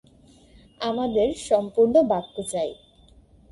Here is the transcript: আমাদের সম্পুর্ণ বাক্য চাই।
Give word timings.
আমাদের 0.81 1.27
সম্পুর্ণ 1.49 1.95
বাক্য 2.03 2.35
চাই। 2.43 2.71